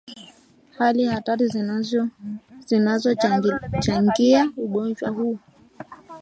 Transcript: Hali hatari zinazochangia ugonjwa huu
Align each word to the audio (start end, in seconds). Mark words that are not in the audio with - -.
Hali 0.77 1.03
hatari 1.03 1.47
zinazochangia 2.67 4.49
ugonjwa 4.57 5.09
huu 5.09 5.39